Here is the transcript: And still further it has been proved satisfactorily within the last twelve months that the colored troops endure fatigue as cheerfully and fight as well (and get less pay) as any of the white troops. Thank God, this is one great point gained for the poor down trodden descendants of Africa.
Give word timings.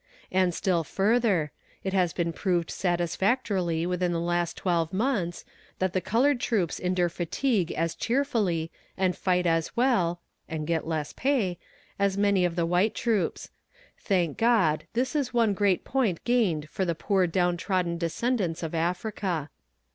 And 0.31 0.51
still 0.51 0.83
further 0.83 1.51
it 1.83 1.93
has 1.93 2.11
been 2.11 2.33
proved 2.33 2.71
satisfactorily 2.71 3.85
within 3.85 4.11
the 4.13 4.19
last 4.19 4.57
twelve 4.57 4.91
months 4.91 5.45
that 5.77 5.93
the 5.93 6.01
colored 6.01 6.39
troops 6.39 6.79
endure 6.79 7.07
fatigue 7.07 7.71
as 7.73 7.93
cheerfully 7.93 8.71
and 8.97 9.15
fight 9.15 9.45
as 9.45 9.77
well 9.77 10.19
(and 10.49 10.65
get 10.65 10.87
less 10.87 11.13
pay) 11.13 11.59
as 11.99 12.17
any 12.17 12.45
of 12.45 12.55
the 12.55 12.65
white 12.65 12.95
troops. 12.95 13.51
Thank 13.99 14.39
God, 14.39 14.87
this 14.93 15.15
is 15.15 15.35
one 15.35 15.53
great 15.53 15.83
point 15.83 16.23
gained 16.23 16.67
for 16.69 16.83
the 16.83 16.95
poor 16.95 17.27
down 17.27 17.55
trodden 17.55 17.99
descendants 17.99 18.63
of 18.63 18.73
Africa. 18.73 19.51